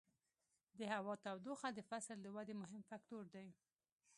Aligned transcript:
د 0.79 0.81
هوا 0.93 1.13
تودوخه 1.23 1.69
د 1.73 1.79
فصل 1.89 2.17
د 2.21 2.27
ودې 2.35 2.55
مهم 2.63 2.81
فکتور 2.89 3.23
دی. 3.35 3.47